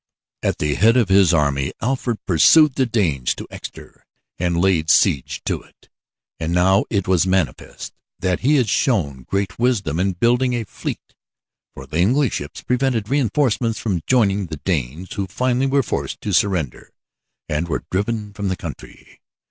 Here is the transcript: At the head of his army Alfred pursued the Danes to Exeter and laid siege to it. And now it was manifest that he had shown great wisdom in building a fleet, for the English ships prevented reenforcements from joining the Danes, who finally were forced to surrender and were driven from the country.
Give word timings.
At 0.41 0.57
the 0.57 0.73
head 0.73 0.97
of 0.97 1.09
his 1.09 1.31
army 1.31 1.73
Alfred 1.79 2.25
pursued 2.25 2.73
the 2.73 2.87
Danes 2.87 3.35
to 3.35 3.45
Exeter 3.51 4.03
and 4.39 4.59
laid 4.59 4.89
siege 4.89 5.43
to 5.45 5.61
it. 5.61 5.89
And 6.39 6.53
now 6.53 6.85
it 6.89 7.07
was 7.07 7.27
manifest 7.27 7.93
that 8.17 8.39
he 8.39 8.55
had 8.55 8.67
shown 8.67 9.21
great 9.29 9.59
wisdom 9.59 9.99
in 9.99 10.13
building 10.13 10.53
a 10.53 10.63
fleet, 10.65 11.13
for 11.75 11.85
the 11.85 11.99
English 11.99 12.33
ships 12.37 12.63
prevented 12.63 13.09
reenforcements 13.09 13.77
from 13.77 14.01
joining 14.07 14.47
the 14.47 14.57
Danes, 14.57 15.13
who 15.13 15.27
finally 15.27 15.67
were 15.67 15.83
forced 15.83 16.19
to 16.21 16.33
surrender 16.33 16.91
and 17.47 17.67
were 17.67 17.85
driven 17.91 18.33
from 18.33 18.47
the 18.47 18.57
country. 18.57 19.19